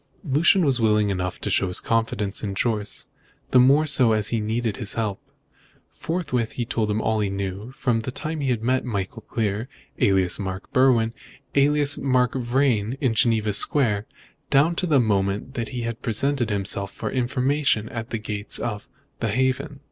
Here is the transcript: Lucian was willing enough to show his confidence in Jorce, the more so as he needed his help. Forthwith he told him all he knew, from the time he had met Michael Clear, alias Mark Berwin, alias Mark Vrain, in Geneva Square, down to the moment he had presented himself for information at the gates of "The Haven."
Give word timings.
Lucian 0.23 0.65
was 0.65 0.81
willing 0.81 1.11
enough 1.11 1.39
to 1.39 1.47
show 1.51 1.67
his 1.67 1.79
confidence 1.79 2.41
in 2.43 2.55
Jorce, 2.55 3.05
the 3.51 3.59
more 3.59 3.85
so 3.85 4.13
as 4.13 4.29
he 4.29 4.39
needed 4.39 4.77
his 4.77 4.95
help. 4.95 5.21
Forthwith 5.91 6.53
he 6.53 6.65
told 6.65 6.89
him 6.89 6.99
all 6.99 7.19
he 7.19 7.29
knew, 7.29 7.71
from 7.73 7.99
the 7.99 8.09
time 8.09 8.39
he 8.39 8.49
had 8.49 8.63
met 8.63 8.83
Michael 8.83 9.21
Clear, 9.21 9.69
alias 9.99 10.39
Mark 10.39 10.73
Berwin, 10.73 11.13
alias 11.53 11.99
Mark 11.99 12.33
Vrain, 12.33 12.97
in 12.99 13.13
Geneva 13.13 13.53
Square, 13.53 14.07
down 14.49 14.73
to 14.73 14.87
the 14.87 14.99
moment 14.99 15.55
he 15.67 15.81
had 15.83 16.01
presented 16.01 16.49
himself 16.49 16.91
for 16.91 17.11
information 17.11 17.87
at 17.89 18.09
the 18.09 18.17
gates 18.17 18.57
of 18.57 18.89
"The 19.19 19.27
Haven." 19.27 19.79